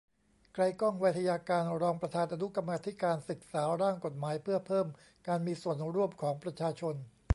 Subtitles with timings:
[0.53, 4.87] ไกลก้อง ไวทยการ รองประธานอนุกรรมาธิการศึกษา ร่างกฎหมายเพื่อเพิ่ม
[5.27, 6.95] การมีส่วนร่วมของประชาชน